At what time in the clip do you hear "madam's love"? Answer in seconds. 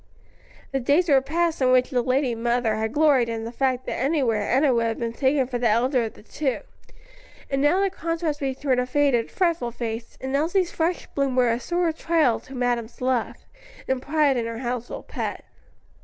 12.55-13.45